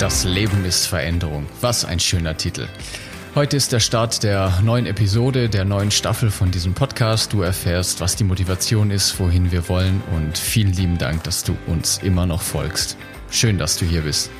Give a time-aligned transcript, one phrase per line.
[0.00, 1.44] Das Leben ist Veränderung.
[1.60, 2.66] Was ein schöner Titel.
[3.34, 7.34] Heute ist der Start der neuen Episode, der neuen Staffel von diesem Podcast.
[7.34, 11.54] Du erfährst, was die Motivation ist, wohin wir wollen und vielen lieben Dank, dass du
[11.66, 12.96] uns immer noch folgst.
[13.30, 14.30] Schön, dass du hier bist.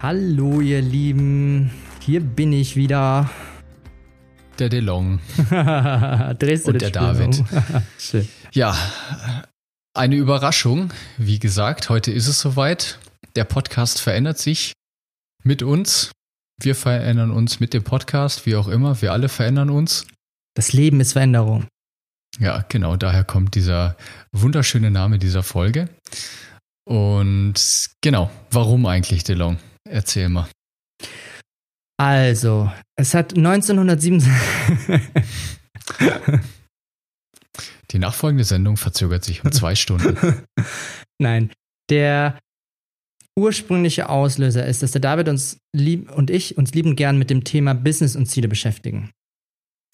[0.00, 1.70] Hallo ihr Lieben,
[2.00, 3.28] hier bin ich wieder
[4.58, 5.20] der DeLong.
[6.38, 7.38] Drehst du und der David.
[7.38, 8.28] Um?
[8.52, 8.76] ja,
[9.94, 10.92] eine Überraschung.
[11.16, 12.98] Wie gesagt, heute ist es soweit.
[13.34, 14.72] Der Podcast verändert sich
[15.42, 16.12] mit uns.
[16.60, 19.00] Wir verändern uns mit dem Podcast, wie auch immer.
[19.00, 20.06] Wir alle verändern uns.
[20.54, 21.66] Das Leben ist Veränderung.
[22.38, 22.96] Ja, genau.
[22.96, 23.96] Daher kommt dieser
[24.32, 25.88] wunderschöne Name dieser Folge.
[26.84, 29.58] Und genau, warum eigentlich DeLong?
[29.88, 30.48] Erzähl mal.
[31.98, 34.22] Also, es hat 1907.
[37.92, 40.16] Die nachfolgende Sendung verzögert sich um zwei Stunden.
[41.18, 41.50] Nein,
[41.90, 42.38] der
[43.38, 47.44] ursprüngliche Auslöser ist, dass der David uns lieb und ich uns lieben gern mit dem
[47.44, 49.10] Thema Business und Ziele beschäftigen.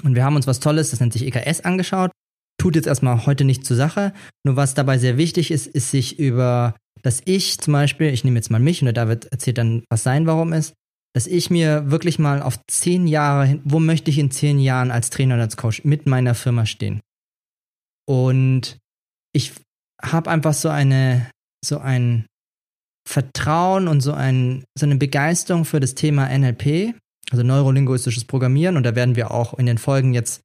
[0.04, 2.10] Und wir haben uns was Tolles, das nennt sich EKS, angeschaut.
[2.60, 4.12] Tut jetzt erstmal heute nicht zur Sache.
[4.44, 8.36] Nur was dabei sehr wichtig ist, ist sich über, dass ich zum Beispiel, ich nehme
[8.36, 10.74] jetzt mal mich und der David erzählt dann, was sein Warum ist,
[11.14, 14.90] dass ich mir wirklich mal auf zehn Jahre hin, wo möchte ich in zehn Jahren
[14.90, 17.00] als Trainer und als Coach mit meiner Firma stehen?
[18.08, 18.78] Und
[19.34, 19.52] ich
[20.02, 21.30] habe einfach so eine,
[21.64, 22.26] so ein
[23.06, 26.94] Vertrauen und so, ein, so eine Begeisterung für das Thema NLP,
[27.30, 28.76] also neurolinguistisches Programmieren.
[28.76, 30.40] Und da werden wir auch in den Folgen jetzt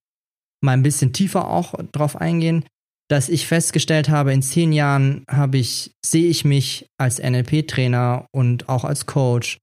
[0.62, 2.66] mal ein bisschen tiefer auch drauf eingehen,
[3.10, 8.70] dass ich festgestellt habe, in zehn Jahren habe ich, sehe ich mich als NLP-Trainer und
[8.70, 9.60] auch als Coach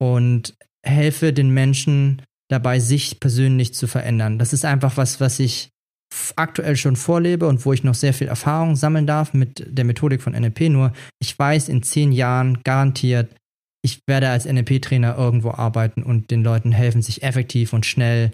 [0.00, 0.54] und
[0.84, 4.38] helfe den Menschen dabei, sich persönlich zu verändern.
[4.38, 5.70] Das ist einfach was, was ich
[6.36, 10.22] aktuell schon vorlebe und wo ich noch sehr viel Erfahrung sammeln darf mit der Methodik
[10.22, 10.68] von NLP.
[10.70, 13.34] Nur ich weiß in zehn Jahren garantiert,
[13.84, 18.32] ich werde als NLP-Trainer irgendwo arbeiten und den Leuten helfen, sich effektiv und schnell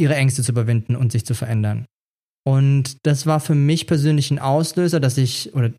[0.00, 1.86] ihre Ängste zu überwinden und sich zu verändern.
[2.46, 5.72] Und das war für mich persönlich ein Auslöser, dass ich oder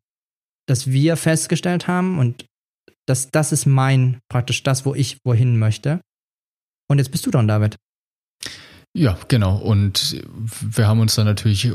[0.68, 2.46] dass wir festgestellt haben und
[3.08, 6.00] das, das ist mein, praktisch das, wo ich wohin möchte.
[6.88, 7.76] Und jetzt bist du dran, David.
[8.94, 9.56] Ja, genau.
[9.58, 10.22] Und
[10.62, 11.72] wir haben uns dann natürlich,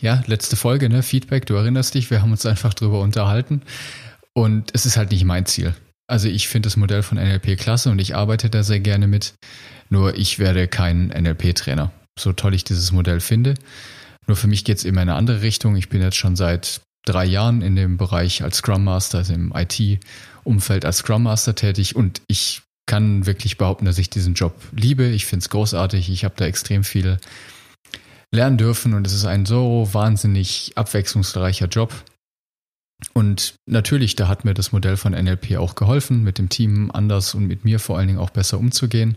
[0.00, 3.62] ja, letzte Folge, ne, Feedback, du erinnerst dich, wir haben uns einfach drüber unterhalten.
[4.32, 5.74] Und es ist halt nicht mein Ziel.
[6.06, 9.34] Also ich finde das Modell von NLP klasse und ich arbeite da sehr gerne mit.
[9.90, 11.92] Nur ich werde kein NLP-Trainer.
[12.18, 13.54] So toll ich dieses Modell finde.
[14.26, 15.76] Nur für mich geht es immer in eine andere Richtung.
[15.76, 19.52] Ich bin jetzt schon seit drei Jahren in dem Bereich als Scrum Master, also im
[19.54, 25.06] IT-Umfeld als Scrum Master tätig und ich kann wirklich behaupten, dass ich diesen Job liebe.
[25.06, 26.10] Ich finde es großartig.
[26.10, 27.18] Ich habe da extrem viel
[28.32, 31.94] lernen dürfen und es ist ein so wahnsinnig abwechslungsreicher Job.
[33.12, 37.32] Und natürlich, da hat mir das Modell von NLP auch geholfen, mit dem Team anders
[37.36, 39.16] und mit mir vor allen Dingen auch besser umzugehen.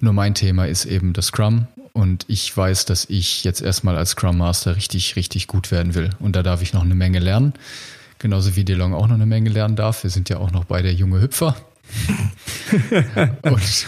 [0.00, 4.12] Nur mein Thema ist eben das Scrum und ich weiß, dass ich jetzt erstmal als
[4.12, 6.08] Scrum Master richtig, richtig gut werden will.
[6.18, 7.52] Und da darf ich noch eine Menge lernen.
[8.18, 10.02] Genauso wie DeLong auch noch eine Menge lernen darf.
[10.02, 11.56] Wir sind ja auch noch beide junge Hüpfer.
[13.42, 13.86] und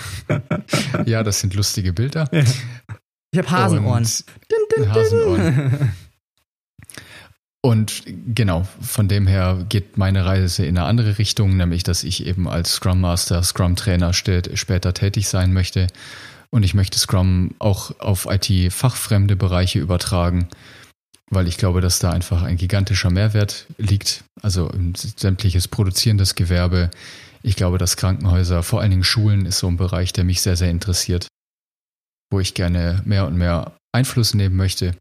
[1.06, 2.28] ja, das sind lustige Bilder.
[3.30, 4.04] Ich habe Hasenohren.
[4.04, 5.92] Und, Hasenohren.
[7.60, 8.04] Und
[8.34, 12.48] genau, von dem her geht meine Reise in eine andere Richtung, nämlich dass ich eben
[12.48, 15.88] als Scrum Master, Scrum Trainer später tätig sein möchte.
[16.50, 20.48] Und ich möchte Scrum auch auf IT-fachfremde Bereiche übertragen,
[21.30, 24.24] weil ich glaube, dass da einfach ein gigantischer Mehrwert liegt.
[24.40, 26.90] Also sämtliches produzierendes Gewerbe.
[27.42, 30.56] Ich glaube, dass Krankenhäuser, vor allen Dingen Schulen, ist so ein Bereich, der mich sehr,
[30.56, 31.28] sehr interessiert,
[32.30, 34.94] wo ich gerne mehr und mehr Einfluss nehmen möchte.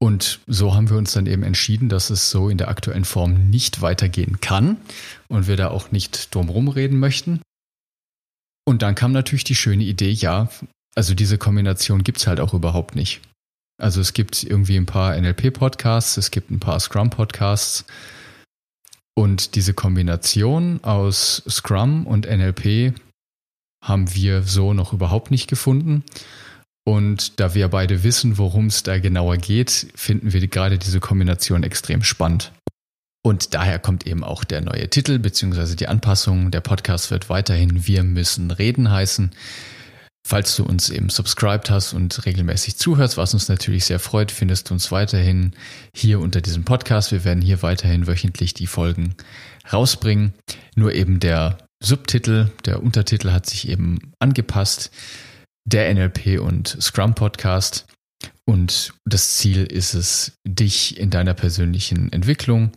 [0.00, 3.50] Und so haben wir uns dann eben entschieden, dass es so in der aktuellen Form
[3.50, 4.78] nicht weitergehen kann
[5.28, 7.40] und wir da auch nicht drumherum reden möchten.
[8.64, 10.48] Und dann kam natürlich die schöne Idee, ja,
[10.94, 13.20] also diese Kombination gibt es halt auch überhaupt nicht.
[13.80, 17.84] Also es gibt irgendwie ein paar NLP-Podcasts, es gibt ein paar Scrum-Podcasts
[19.14, 22.94] und diese Kombination aus Scrum und NLP
[23.82, 26.04] haben wir so noch überhaupt nicht gefunden.
[26.84, 31.62] Und da wir beide wissen, worum es da genauer geht, finden wir gerade diese Kombination
[31.62, 32.52] extrem spannend.
[33.24, 36.50] Und daher kommt eben auch der neue Titel beziehungsweise die Anpassung.
[36.50, 39.30] Der Podcast wird weiterhin Wir müssen reden heißen.
[40.32, 44.70] Falls du uns eben subscribed hast und regelmäßig zuhörst, was uns natürlich sehr freut, findest
[44.70, 45.52] du uns weiterhin
[45.94, 47.12] hier unter diesem Podcast.
[47.12, 49.14] Wir werden hier weiterhin wöchentlich die Folgen
[49.70, 50.32] rausbringen.
[50.74, 54.90] Nur eben der Subtitel, der Untertitel hat sich eben angepasst.
[55.66, 57.84] Der NLP und Scrum Podcast.
[58.46, 62.72] Und das Ziel ist es, dich in deiner persönlichen Entwicklung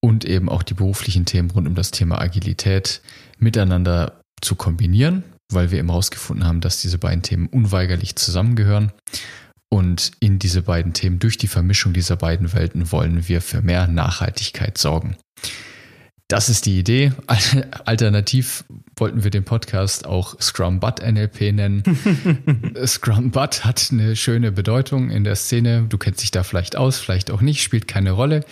[0.00, 3.02] und eben auch die beruflichen Themen rund um das Thema Agilität
[3.38, 5.22] miteinander zu kombinieren
[5.54, 8.92] weil wir eben herausgefunden haben, dass diese beiden Themen unweigerlich zusammengehören.
[9.68, 13.86] Und in diese beiden Themen, durch die Vermischung dieser beiden Welten, wollen wir für mehr
[13.86, 15.16] Nachhaltigkeit sorgen.
[16.28, 17.12] Das ist die Idee.
[17.84, 18.64] Alternativ
[18.96, 21.82] wollten wir den Podcast auch Scrum Butt NLP nennen.
[22.86, 25.84] Scrum Butt hat eine schöne Bedeutung in der Szene.
[25.88, 28.44] Du kennst dich da vielleicht aus, vielleicht auch nicht, spielt keine Rolle.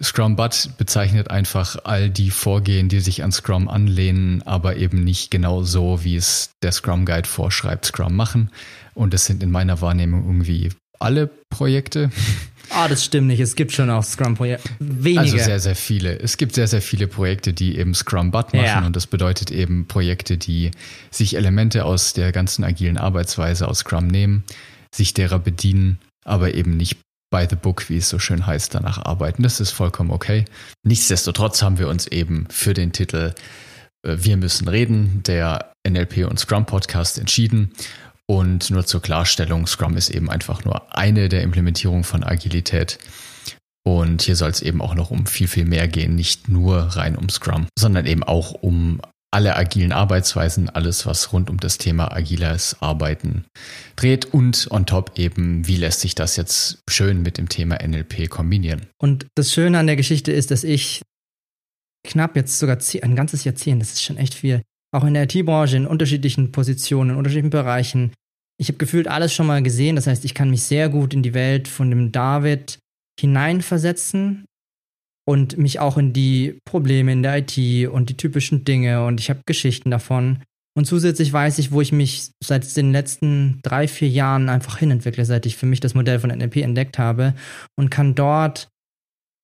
[0.00, 5.30] Scrum Butt bezeichnet einfach all die Vorgehen, die sich an Scrum anlehnen, aber eben nicht
[5.30, 8.50] genau so, wie es der Scrum Guide vorschreibt, Scrum machen.
[8.94, 12.10] Und das sind in meiner Wahrnehmung irgendwie alle Projekte.
[12.70, 13.40] Ah, das stimmt nicht.
[13.40, 14.70] Es gibt schon auch Scrum-Projekte.
[14.78, 15.20] Wenige.
[15.20, 16.18] Also sehr, sehr viele.
[16.18, 18.64] Es gibt sehr, sehr viele Projekte, die eben Scrum Butt machen.
[18.64, 18.86] Ja.
[18.86, 20.70] Und das bedeutet eben Projekte, die
[21.10, 24.44] sich Elemente aus der ganzen agilen Arbeitsweise aus Scrum nehmen,
[24.94, 26.96] sich derer bedienen, aber eben nicht
[27.32, 29.42] by the book, wie es so schön heißt, danach arbeiten.
[29.42, 30.44] Das ist vollkommen okay.
[30.84, 33.34] Nichtsdestotrotz haben wir uns eben für den Titel
[34.06, 37.72] äh, Wir müssen reden, der NLP und Scrum Podcast entschieden.
[38.26, 42.98] Und nur zur Klarstellung, Scrum ist eben einfach nur eine der Implementierungen von Agilität.
[43.84, 47.16] Und hier soll es eben auch noch um viel, viel mehr gehen, nicht nur rein
[47.16, 49.00] um Scrum, sondern eben auch um
[49.32, 53.46] alle agilen Arbeitsweisen, alles, was rund um das Thema agiles Arbeiten
[53.96, 58.28] dreht und on top eben, wie lässt sich das jetzt schön mit dem Thema NLP
[58.28, 58.86] kombinieren.
[59.00, 61.02] Und das Schöne an der Geschichte ist, dass ich
[62.06, 64.62] knapp jetzt sogar ein ganzes Jahrzehnt, das ist schon echt viel,
[64.94, 68.12] auch in der IT-Branche in unterschiedlichen Positionen, in unterschiedlichen Bereichen.
[68.60, 71.22] Ich habe gefühlt alles schon mal gesehen, das heißt, ich kann mich sehr gut in
[71.22, 72.78] die Welt von dem David
[73.18, 74.44] hineinversetzen
[75.24, 79.30] und mich auch in die Probleme in der IT und die typischen Dinge und ich
[79.30, 80.42] habe Geschichten davon.
[80.74, 85.24] Und zusätzlich weiß ich, wo ich mich seit den letzten drei, vier Jahren einfach hinentwickle,
[85.24, 87.34] seit ich für mich das Modell von NLP entdeckt habe
[87.76, 88.68] und kann dort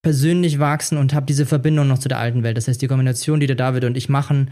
[0.01, 2.57] persönlich wachsen und habe diese Verbindung noch zu der alten Welt.
[2.57, 4.51] Das heißt, die Kombination, die der David und ich machen,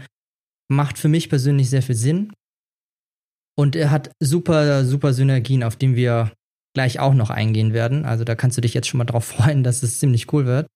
[0.70, 2.32] macht für mich persönlich sehr viel Sinn.
[3.58, 6.32] Und er hat super, super Synergien, auf die wir
[6.76, 8.04] gleich auch noch eingehen werden.
[8.04, 10.68] Also da kannst du dich jetzt schon mal drauf freuen, dass es ziemlich cool wird.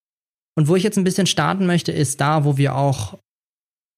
[0.56, 3.18] Und wo ich jetzt ein bisschen starten möchte, ist da, wo wir auch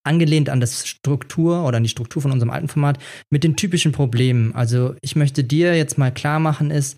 [0.07, 2.99] angelehnt an das Struktur oder an die Struktur von unserem alten Format
[3.31, 4.55] mit den typischen Problemen.
[4.55, 6.97] Also ich möchte dir jetzt mal klar machen, ist,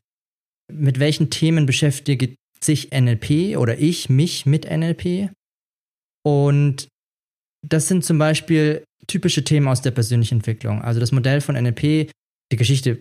[0.72, 5.30] mit welchen Themen beschäftigt sich NLP oder ich mich mit NLP?
[6.24, 6.88] Und
[7.66, 10.82] das sind zum Beispiel typische Themen aus der persönlichen Entwicklung.
[10.82, 12.10] Also das Modell von NLP,
[12.52, 13.00] die Geschichte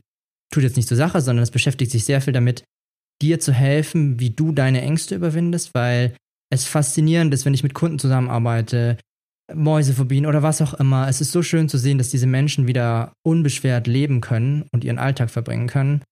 [0.54, 2.64] tut jetzt nicht zur Sache, sondern es beschäftigt sich sehr viel damit,
[3.22, 6.16] dir zu helfen, wie du deine Ängste überwindest, weil
[6.52, 8.98] es faszinierend ist, wenn ich mit Kunden zusammenarbeite,
[9.54, 11.08] Mäusephobien oder was auch immer.
[11.08, 14.98] Es ist so schön zu sehen, dass diese Menschen wieder unbeschwert leben können und ihren
[14.98, 16.04] Alltag verbringen können.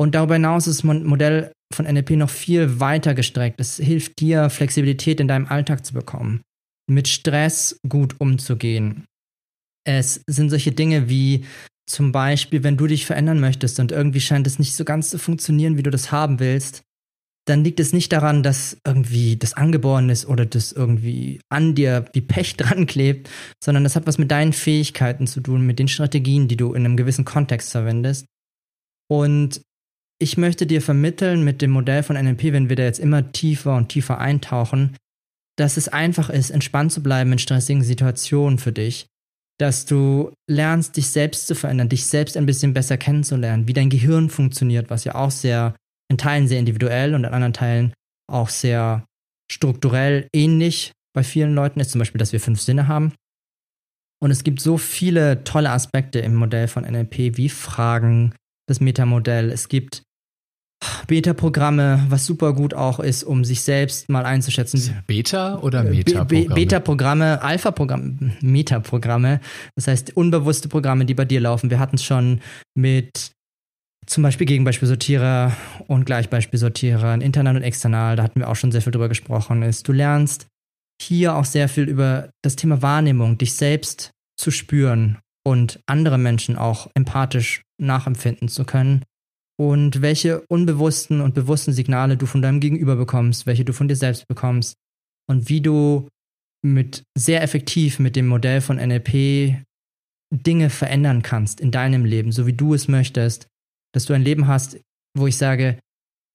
[0.00, 3.60] Und darüber hinaus ist das Modell von NLP noch viel weiter gestreckt.
[3.60, 6.42] Es hilft dir, Flexibilität in deinem Alltag zu bekommen,
[6.90, 9.04] mit Stress gut umzugehen.
[9.84, 11.44] Es sind solche Dinge wie
[11.88, 15.18] zum Beispiel, wenn du dich verändern möchtest und irgendwie scheint es nicht so ganz zu
[15.18, 16.82] funktionieren, wie du das haben willst,
[17.44, 22.04] dann liegt es nicht daran, dass irgendwie das angeboren ist oder das irgendwie an dir
[22.12, 23.28] wie Pech dran klebt,
[23.62, 26.84] sondern das hat was mit deinen Fähigkeiten zu tun, mit den Strategien, die du in
[26.84, 28.26] einem gewissen Kontext verwendest.
[29.10, 29.60] Und
[30.20, 33.74] ich möchte dir vermitteln mit dem Modell von NLP, wenn wir da jetzt immer tiefer
[33.76, 34.96] und tiefer eintauchen,
[35.56, 39.06] dass es einfach ist, entspannt zu bleiben in stressigen Situationen für dich,
[39.58, 43.90] dass du lernst, dich selbst zu verändern, dich selbst ein bisschen besser kennenzulernen, wie dein
[43.90, 45.74] Gehirn funktioniert, was ja auch sehr
[46.12, 47.92] in Teilen sehr individuell und in anderen Teilen
[48.30, 49.04] auch sehr
[49.50, 53.12] strukturell ähnlich bei vielen Leuten ist, zum Beispiel, dass wir fünf Sinne haben.
[54.22, 58.34] Und es gibt so viele tolle Aspekte im Modell von NLP, wie Fragen,
[58.68, 59.50] das Metamodell.
[59.50, 60.02] Es gibt
[61.06, 65.02] Beta-Programme, was super gut auch ist, um sich selbst mal einzuschätzen.
[65.06, 66.54] Beta oder Meta-Programme?
[66.54, 69.40] Beta-Programme, Alpha-Programme, Meta-Programme.
[69.76, 71.70] Das heißt, unbewusste Programme, die bei dir laufen.
[71.70, 72.40] Wir hatten es schon
[72.74, 73.32] mit
[74.12, 75.56] zum Beispiel Gegenbeispielsortierer
[75.88, 79.88] und Gleichbeispielsortierer, internal und external, da hatten wir auch schon sehr viel drüber gesprochen, ist,
[79.88, 80.46] du lernst
[81.00, 86.56] hier auch sehr viel über das Thema Wahrnehmung, dich selbst zu spüren und andere Menschen
[86.56, 89.02] auch empathisch nachempfinden zu können.
[89.58, 93.96] Und welche unbewussten und bewussten Signale du von deinem Gegenüber bekommst, welche du von dir
[93.96, 94.74] selbst bekommst,
[95.28, 96.08] und wie du
[96.64, 99.62] mit sehr effektiv mit dem Modell von NLP
[100.32, 103.46] Dinge verändern kannst in deinem Leben, so wie du es möchtest,
[103.92, 104.78] dass du ein Leben hast,
[105.16, 105.78] wo ich sage,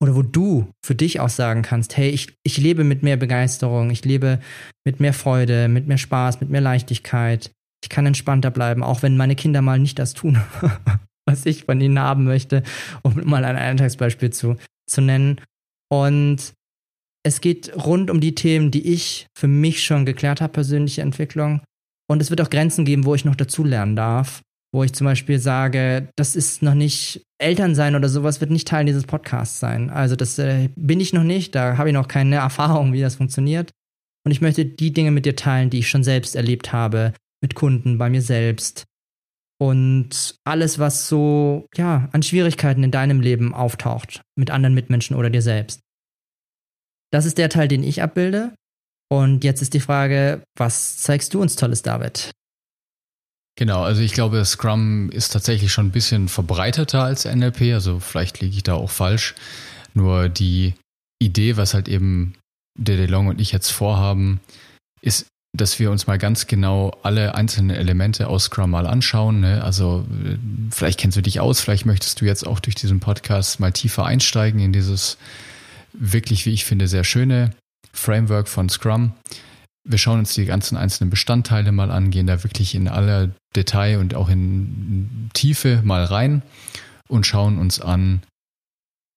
[0.01, 3.89] oder wo du für dich auch sagen kannst, hey, ich, ich lebe mit mehr Begeisterung,
[3.89, 4.39] ich lebe
[4.85, 7.51] mit mehr Freude, mit mehr Spaß, mit mehr Leichtigkeit.
[7.83, 10.39] Ich kann entspannter bleiben, auch wenn meine Kinder mal nicht das tun,
[11.25, 12.63] was ich von ihnen haben möchte,
[13.01, 15.41] um mal ein Alltagsbeispiel zu, zu nennen.
[15.89, 16.53] Und
[17.23, 21.61] es geht rund um die Themen, die ich für mich schon geklärt habe, persönliche Entwicklung.
[22.09, 24.41] Und es wird auch Grenzen geben, wo ich noch dazulernen darf.
[24.73, 28.85] Wo ich zum Beispiel sage, das ist noch nicht Elternsein oder sowas, wird nicht Teil
[28.85, 29.89] dieses Podcasts sein.
[29.89, 33.15] Also das äh, bin ich noch nicht, da habe ich noch keine Erfahrung, wie das
[33.15, 33.71] funktioniert.
[34.25, 37.55] Und ich möchte die Dinge mit dir teilen, die ich schon selbst erlebt habe, mit
[37.55, 38.83] Kunden, bei mir selbst.
[39.59, 45.29] Und alles, was so, ja, an Schwierigkeiten in deinem Leben auftaucht, mit anderen Mitmenschen oder
[45.29, 45.79] dir selbst.
[47.11, 48.53] Das ist der Teil, den ich abbilde.
[49.09, 52.31] Und jetzt ist die Frage, was zeigst du uns Tolles, David?
[53.57, 58.39] Genau, also ich glaube, Scrum ist tatsächlich schon ein bisschen verbreiteter als NLP, also vielleicht
[58.39, 59.33] liege ich da auch falsch.
[59.95, 60.75] Nur die
[61.19, 62.35] Idee, was halt eben
[62.77, 64.39] Dede Long und ich jetzt vorhaben,
[65.01, 65.25] ist,
[65.57, 69.39] dass wir uns mal ganz genau alle einzelnen Elemente aus Scrum mal anschauen.
[69.39, 69.63] Ne?
[69.63, 70.05] Also
[70.69, 74.05] vielleicht kennst du dich aus, vielleicht möchtest du jetzt auch durch diesen Podcast mal tiefer
[74.05, 75.17] einsteigen in dieses
[75.93, 77.55] wirklich, wie ich finde, sehr schöne
[77.91, 79.13] Framework von Scrum.
[79.89, 83.99] Wir schauen uns die ganzen einzelnen Bestandteile mal an, gehen da wirklich in aller Detail
[83.99, 86.43] und auch in Tiefe mal rein
[87.07, 88.21] und schauen uns an,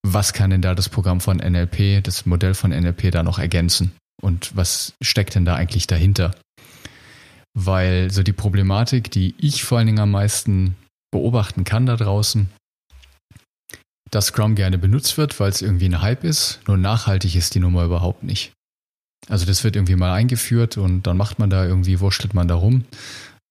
[0.07, 3.93] was kann denn da das Programm von NLP, das Modell von NLP da noch ergänzen
[4.23, 6.35] und was steckt denn da eigentlich dahinter?
[7.59, 10.77] Weil so die Problematik, die ich vor allen Dingen am meisten
[11.11, 12.49] beobachten kann da draußen,
[14.11, 16.61] dass Scrum gerne benutzt wird, weil es irgendwie ein Hype ist.
[16.67, 18.53] Nur nachhaltig ist die Nummer überhaupt nicht.
[19.29, 22.55] Also das wird irgendwie mal eingeführt und dann macht man da irgendwie, wurschtelt man da
[22.55, 22.85] rum.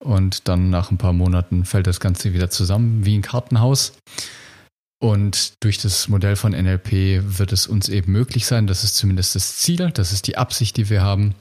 [0.02, 3.92] Und dann nach ein paar Monaten fällt das Ganze wieder zusammen wie ein Kartenhaus.
[5.02, 9.34] Und durch das Modell von NLP wird es uns eben möglich sein, das ist zumindest
[9.34, 11.34] das Ziel, das ist die Absicht, die wir haben,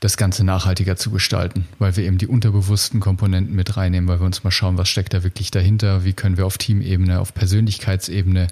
[0.00, 4.26] das Ganze nachhaltiger zu gestalten, weil wir eben die unterbewussten Komponenten mit reinnehmen, weil wir
[4.26, 8.48] uns mal schauen, was steckt da wirklich dahinter, wie können wir auf Teamebene, auf Persönlichkeitsebene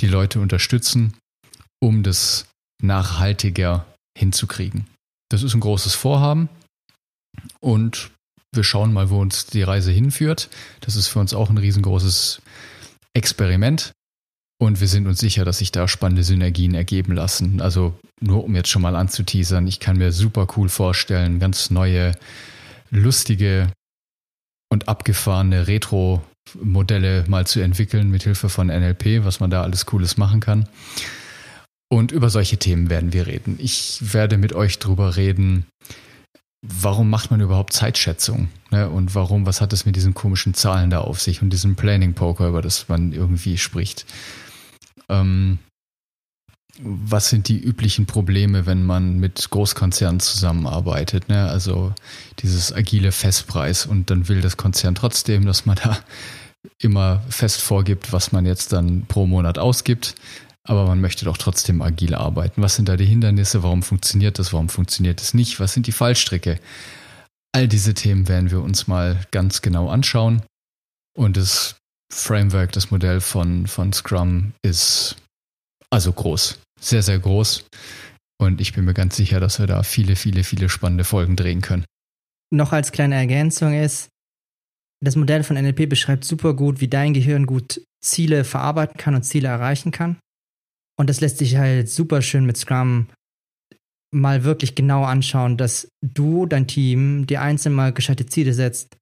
[0.00, 1.14] die Leute unterstützen,
[1.80, 2.46] um das
[2.82, 3.86] nachhaltiger
[4.16, 4.86] hinzukriegen.
[5.30, 6.48] Das ist ein großes Vorhaben
[7.60, 8.10] und
[8.52, 10.48] wir schauen mal, wo uns die Reise hinführt.
[10.80, 12.40] Das ist für uns auch ein riesengroßes
[13.12, 13.92] Experiment.
[14.60, 17.60] Und wir sind uns sicher, dass sich da spannende Synergien ergeben lassen.
[17.60, 22.12] Also nur um jetzt schon mal anzuteasern, ich kann mir super cool vorstellen, ganz neue,
[22.90, 23.72] lustige
[24.70, 30.16] und abgefahrene Retro-Modelle mal zu entwickeln mit Hilfe von NLP, was man da alles Cooles
[30.16, 30.68] machen kann.
[31.88, 33.56] Und über solche Themen werden wir reden.
[33.58, 35.66] Ich werde mit euch drüber reden,
[36.62, 38.48] warum macht man überhaupt Zeitschätzung?
[38.70, 38.88] Ne?
[38.88, 42.14] Und warum, was hat es mit diesen komischen Zahlen da auf sich und diesem Planning
[42.14, 44.06] Poker, über das man irgendwie spricht?
[45.08, 45.58] Ähm,
[46.80, 51.28] was sind die üblichen Probleme, wenn man mit Großkonzernen zusammenarbeitet?
[51.28, 51.48] Ne?
[51.48, 51.94] Also
[52.40, 55.98] dieses agile Festpreis und dann will das Konzern trotzdem, dass man da
[56.80, 60.14] immer fest vorgibt, was man jetzt dann pro Monat ausgibt.
[60.66, 62.62] Aber man möchte doch trotzdem agil arbeiten.
[62.62, 63.62] Was sind da die Hindernisse?
[63.62, 64.52] Warum funktioniert das?
[64.52, 65.60] Warum funktioniert es nicht?
[65.60, 66.58] Was sind die Fallstricke?
[67.52, 70.42] All diese Themen werden wir uns mal ganz genau anschauen.
[71.16, 71.76] Und das
[72.12, 75.16] Framework, das Modell von, von Scrum ist
[75.90, 76.58] also groß.
[76.80, 77.66] Sehr, sehr groß.
[78.40, 81.60] Und ich bin mir ganz sicher, dass wir da viele, viele, viele spannende Folgen drehen
[81.60, 81.84] können.
[82.50, 84.08] Noch als kleine Ergänzung ist,
[85.02, 89.22] das Modell von NLP beschreibt super gut, wie dein Gehirn gut Ziele verarbeiten kann und
[89.22, 90.18] Ziele erreichen kann.
[90.96, 93.08] Und das lässt sich halt super schön mit Scrum
[94.12, 98.96] mal wirklich genau anschauen, dass du, dein Team, dir einzeln mal gescheite Ziele setzt,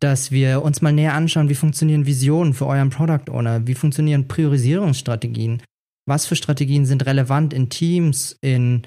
[0.00, 4.28] dass wir uns mal näher anschauen, wie funktionieren Visionen für euren Product Owner, wie funktionieren
[4.28, 5.62] Priorisierungsstrategien,
[6.06, 8.82] was für Strategien sind relevant in Teams, in,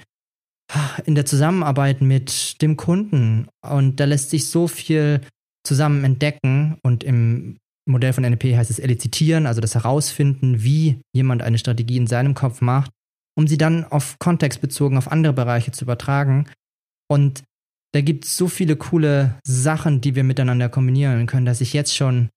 [1.06, 3.48] in der Zusammenarbeit mit dem Kunden.
[3.62, 5.22] Und da lässt sich so viel
[5.66, 11.42] zusammen entdecken und im Modell von NLP heißt es elizitieren, also das Herausfinden, wie jemand
[11.42, 12.92] eine Strategie in seinem Kopf macht,
[13.38, 16.50] um sie dann auf Kontext bezogen auf andere Bereiche zu übertragen.
[17.08, 17.44] Und
[17.94, 21.96] da gibt es so viele coole Sachen, die wir miteinander kombinieren können, dass ich jetzt
[21.96, 22.30] schon,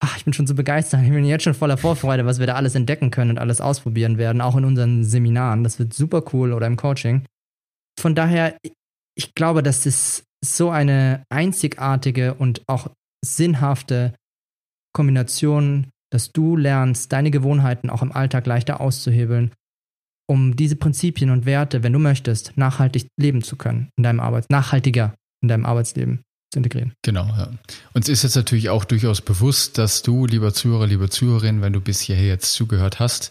[0.00, 2.54] ach, ich bin schon so begeistert, ich bin jetzt schon voller Vorfreude, was wir da
[2.54, 5.64] alles entdecken können und alles ausprobieren werden, auch in unseren Seminaren.
[5.64, 7.26] Das wird super cool oder im Coaching.
[8.00, 8.56] Von daher,
[9.14, 12.90] ich glaube, das ist so eine einzigartige und auch
[13.24, 14.14] sinnhafte
[14.92, 19.52] Kombination, dass du lernst, deine Gewohnheiten auch im Alltag leichter auszuhebeln
[20.32, 24.48] um diese Prinzipien und Werte, wenn du möchtest, nachhaltig leben zu können in deinem Arbeits,
[24.48, 26.92] nachhaltiger in deinem Arbeitsleben zu integrieren.
[27.02, 27.50] Genau, ja.
[27.92, 31.80] Uns ist jetzt natürlich auch durchaus bewusst, dass du, lieber Zuhörer, liebe Zuhörerin, wenn du
[31.80, 33.30] bis hierher jetzt zugehört hast,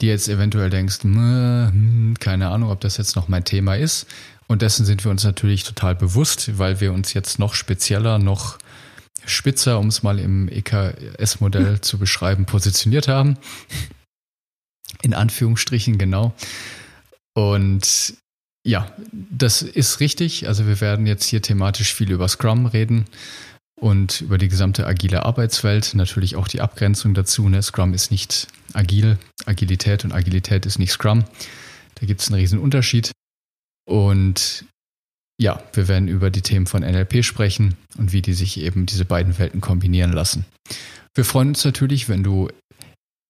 [0.00, 4.06] dir jetzt eventuell denkst, hm, keine Ahnung, ob das jetzt noch mein Thema ist.
[4.46, 8.58] Und dessen sind wir uns natürlich total bewusst, weil wir uns jetzt noch spezieller, noch
[9.26, 13.36] spitzer, um es mal im EKS-Modell zu beschreiben, positioniert haben.
[15.02, 16.34] In Anführungsstrichen, genau.
[17.34, 18.14] Und
[18.64, 20.48] ja, das ist richtig.
[20.48, 23.06] Also wir werden jetzt hier thematisch viel über Scrum reden
[23.80, 25.94] und über die gesamte agile Arbeitswelt.
[25.94, 27.48] Natürlich auch die Abgrenzung dazu.
[27.48, 27.62] Ne?
[27.62, 31.24] Scrum ist nicht agil, Agilität und Agilität ist nicht Scrum.
[31.94, 33.12] Da gibt es einen riesen Unterschied.
[33.86, 34.64] Und
[35.40, 39.04] ja, wir werden über die Themen von NLP sprechen und wie die sich eben diese
[39.04, 40.44] beiden Welten kombinieren lassen.
[41.14, 42.48] Wir freuen uns natürlich, wenn du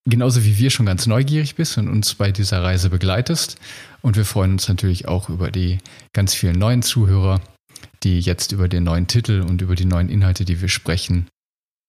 [0.08, 3.58] genauso wie wir schon ganz neugierig bist und uns bei dieser Reise begleitest.
[4.00, 5.78] Und wir freuen uns natürlich auch über die
[6.14, 7.40] ganz vielen neuen Zuhörer,
[8.02, 11.26] die jetzt über den neuen Titel und über die neuen Inhalte, die wir sprechen,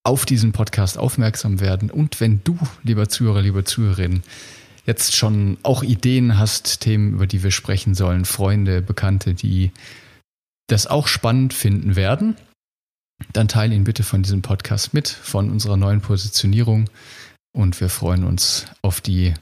[0.04, 1.90] auf diesen Podcast aufmerksam werden.
[1.90, 4.24] Und wenn du, lieber Zuhörer, liebe Zuhörerin,
[4.86, 9.72] jetzt schon auch Ideen hast, Themen, über die wir sprechen sollen, Freunde, Bekannte, die
[10.72, 12.36] das auch spannend finden werden,
[13.34, 16.90] dann teile ihn bitte von diesem Podcast mit, von unserer neuen Positionierung.
[17.52, 19.34] Und wir freuen uns auf die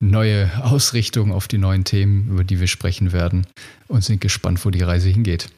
[0.00, 3.46] neue Ausrichtung, auf die neuen Themen, über die wir sprechen werden
[3.88, 5.50] und sind gespannt, wo die Reise hingeht.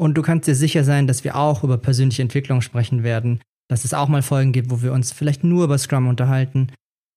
[0.00, 3.84] Und du kannst dir sicher sein, dass wir auch über persönliche Entwicklung sprechen werden, dass
[3.84, 6.68] es auch mal Folgen gibt, wo wir uns vielleicht nur über Scrum unterhalten.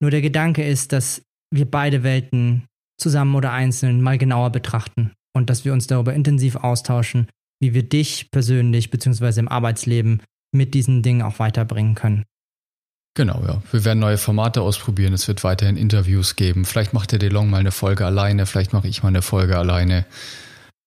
[0.02, 1.22] Nur der Gedanke ist, dass
[1.54, 2.66] wir beide Welten
[3.00, 7.28] zusammen oder einzeln mal genauer betrachten und dass wir uns darüber intensiv austauschen,
[7.60, 9.40] wie wir dich persönlich bzw.
[9.40, 10.22] im Arbeitsleben
[10.52, 12.26] mit diesen Dingen auch weiterbringen können.
[13.14, 13.62] Genau, ja.
[13.72, 15.14] Wir werden neue Formate ausprobieren.
[15.14, 16.64] Es wird weiterhin Interviews geben.
[16.64, 20.06] Vielleicht macht der DeLong mal eine Folge alleine, vielleicht mache ich mal eine Folge alleine.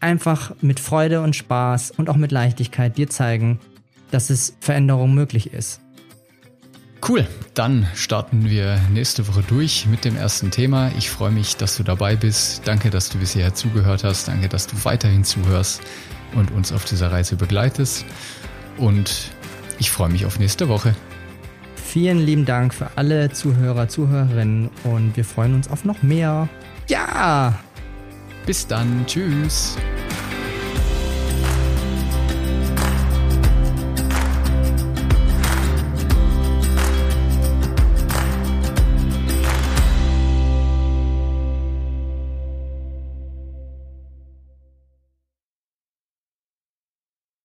[0.00, 3.60] einfach mit Freude und Spaß und auch mit Leichtigkeit dir zeigen,
[4.10, 5.80] dass es Veränderung möglich ist.
[7.06, 10.90] Cool, dann starten wir nächste Woche durch mit dem ersten Thema.
[10.98, 12.62] Ich freue mich, dass du dabei bist.
[12.66, 14.28] Danke, dass du bisher zugehört hast.
[14.28, 15.82] Danke, dass du weiterhin zuhörst
[16.34, 18.04] und uns auf dieser Reise begleitest.
[18.76, 19.30] Und
[19.78, 20.94] ich freue mich auf nächste Woche.
[21.76, 26.48] Vielen lieben Dank für alle Zuhörer, Zuhörerinnen und wir freuen uns auf noch mehr.
[26.88, 27.58] Ja!
[28.44, 29.04] Bis dann.
[29.06, 29.76] Tschüss.